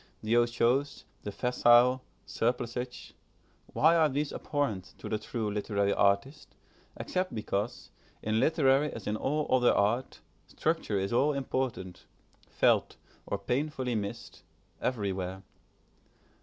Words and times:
The 0.23 0.35
otiose, 0.35 1.05
the 1.21 1.31
facile, 1.31 2.01
surplusage: 2.25 3.13
why 3.67 3.95
are 3.95 4.09
these 4.09 4.31
abhorrent 4.33 4.95
to 4.97 5.07
the 5.07 5.19
true 5.19 5.51
literary 5.53 5.93
artist, 5.93 6.55
except 6.97 7.35
because, 7.35 7.91
in 8.23 8.39
literary 8.39 8.91
as 8.91 9.05
in 9.05 9.15
all 9.15 9.45
other 9.55 9.71
art, 9.73 10.19
structure 10.47 10.97
is 10.97 11.13
all 11.13 11.33
important, 11.33 12.07
felt, 12.49 12.97
or 13.27 13.37
painfully 13.37 13.93
missed, 13.93 14.41
everywhere? 14.81 15.43